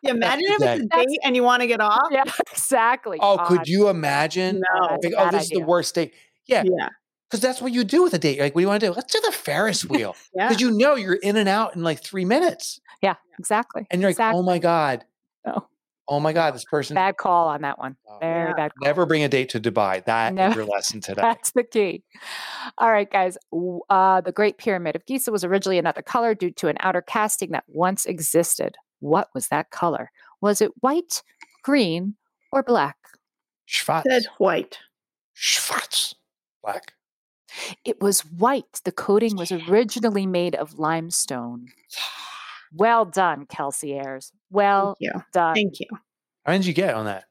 [0.02, 2.08] Yeah, imagine if it's a date and you want to get off.
[2.12, 3.18] Yeah, exactly.
[3.22, 3.48] oh, God.
[3.48, 4.62] could you imagine?
[4.76, 4.86] No.
[5.02, 6.14] Like, oh, bad this is the worst date.
[6.48, 6.90] Yeah, Yeah.
[7.30, 8.40] because that's what you do with a date.
[8.40, 8.94] Like, what do you want to do?
[8.94, 10.16] Let's do the Ferris wheel.
[10.36, 10.48] Yeah.
[10.50, 12.80] Because you know you're in and out in like three minutes.
[13.02, 13.88] Yeah, exactly.
[13.92, 14.40] And you're like, exactly.
[14.40, 15.06] oh my God.
[15.46, 15.66] No.
[16.12, 17.96] Oh my God, this person Bad call on that one.
[18.10, 18.54] Oh, Very Yeah.
[18.56, 18.88] bad call.
[18.88, 20.04] never bring a date to Dubai.
[20.06, 20.50] That No.
[20.50, 21.22] your lesson today.
[21.22, 22.04] That's the key.
[22.80, 23.38] All right, guys.
[23.92, 27.52] Uh, the Great Pyramid of Giza was originally another color due to an outer casting
[27.52, 28.76] that once existed.
[29.00, 30.12] What was that color?
[30.42, 31.22] Was it white,
[31.64, 32.16] green,
[32.52, 32.98] or black?
[33.66, 34.04] Schwarz.
[34.08, 34.80] Said white.
[35.34, 36.16] Schwarz.
[36.64, 36.94] Black.
[37.86, 38.82] It was white.
[38.84, 41.68] The coating was originally made of limestone.
[41.92, 42.04] Yeah.
[42.74, 44.32] Well done, Kelsey Ayres.
[44.52, 45.24] Well Thank you.
[45.34, 45.56] done.
[45.56, 45.88] Thank you.
[46.46, 47.26] How many did you get on that?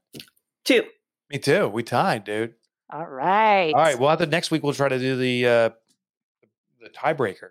[0.64, 0.84] Two.
[1.30, 1.68] Me too.
[1.68, 2.54] We tied, dude.
[2.90, 3.72] All right.
[3.72, 3.98] All right.
[3.98, 5.70] Well, the next week we'll try to do the uh,
[6.80, 7.50] the tiebreaker.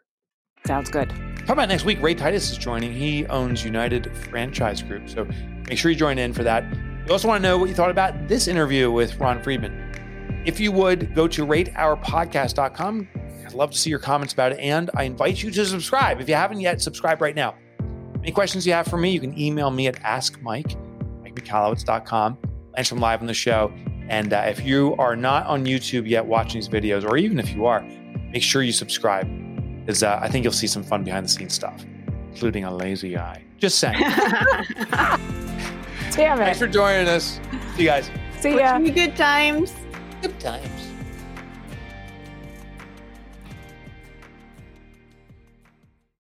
[0.65, 1.13] Sounds good.
[1.47, 2.01] How about next week?
[2.01, 2.91] Ray Titus is joining.
[2.91, 5.07] He owns United Franchise Group.
[5.07, 5.25] So
[5.69, 6.65] make sure you join in for that.
[7.05, 10.43] We also want to know what you thought about this interview with Ron Friedman.
[10.45, 13.07] If you would go to rateourpodcast.com,
[13.45, 14.59] I'd love to see your comments about it.
[14.59, 16.19] And I invite you to subscribe.
[16.19, 17.55] If you haven't yet, subscribe right now.
[18.21, 20.75] Any questions you have for me, you can email me at askmike,
[21.23, 22.37] mikemichalowicz.com.
[22.75, 23.71] Thanks from live on the show.
[24.09, 27.55] And uh, if you are not on YouTube yet watching these videos, or even if
[27.55, 27.87] you are,
[28.33, 29.46] make sure you subscribe
[29.87, 31.85] because that I think you'll see some fun behind the scenes stuff,
[32.33, 33.41] including a lazy eye.
[33.57, 33.97] Just saying.
[36.11, 36.43] Damn it.
[36.43, 37.39] Thanks for joining us.
[37.75, 38.11] See you guys.
[38.37, 38.77] See ya.
[38.77, 39.73] You good times.
[40.21, 40.69] Good time.